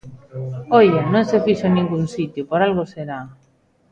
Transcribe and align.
¡Oia!, 0.79 1.03
non 1.13 1.23
se 1.29 1.37
fixo 1.45 1.65
en 1.67 1.73
ningún 1.79 2.05
sitio, 2.15 2.41
por 2.49 2.59
algo 2.67 2.83
será. 2.93 3.19